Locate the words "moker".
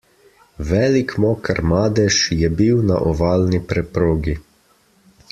1.25-1.59